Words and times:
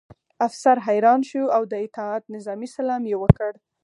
افسر 0.47 0.77
حیران 0.87 1.21
شو 1.29 1.43
او 1.55 1.63
د 1.71 1.73
اطاعت 1.85 2.23
نظامي 2.35 2.67
سلام 2.75 3.03
یې 3.11 3.15
وکړ 3.19 3.51